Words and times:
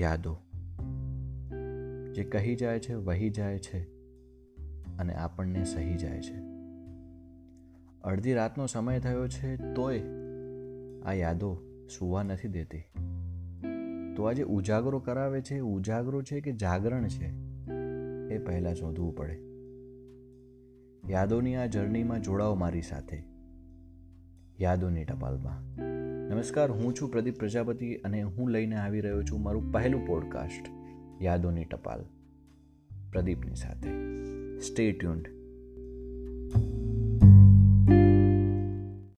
યાદો, 0.00 0.38
જે 2.14 2.24
કહી 2.24 2.56
જાય 2.56 2.78
છે, 2.78 2.94
વહી 2.94 3.30
જાય 3.30 3.58
છે 3.58 3.82
અને 4.98 5.14
આપણને 5.14 5.64
સહી 5.64 5.94
જાય 5.94 6.22
છે. 6.22 6.36
અડધી 8.02 8.32
રાતનો 8.32 8.66
સમય 8.66 9.00
થયો 9.00 9.28
છે 9.28 9.56
તોય 9.56 10.02
આ 11.04 11.12
યાદો 11.12 11.62
સુવા 11.98 12.22
નથી 12.22 12.48
દેતી. 12.48 12.82
તો 14.16 14.24
આજે 14.24 14.42
ઉજાગરો 14.42 14.98
કરાવે 14.98 15.40
છે, 15.40 15.60
ઉજાગરો 15.60 16.22
છે 16.22 16.40
કે 16.40 16.52
જાગરણ 16.52 17.08
છે 17.08 17.26
એ 18.34 18.38
પહેલાં 18.38 18.74
શોધવું 18.74 19.16
પડે. 19.16 19.40
યાદોની 21.12 21.56
આ 21.56 21.66
જર્નીમાં 21.66 22.22
જોડાઓ 22.22 22.54
મારી 22.54 22.82
સાથે. 22.82 23.22
યાદોની 24.60 25.04
ટપાલમાં. 25.04 25.86
નમસ્કાર, 26.30 26.70
હું 26.70 26.94
છું 26.94 27.10
પ્રદીપ 27.10 27.38
પ્રજાપતિ 27.38 27.94
અને 27.94 28.22
હું 28.22 28.50
લઈને 28.50 28.76
આવી 28.76 29.00
રહ્યો 29.00 29.22
છું 29.22 29.42
મારું 29.42 29.72
પહેલું 29.72 30.06
પોડકાસ્ટ 30.06 30.68
યાદોની 31.22 31.64
ટપાલ, 31.64 32.04
પ્રદીપની 33.12 33.54
સાથે. 33.54 33.90
Stay 34.58 34.92
tuned 34.92 35.35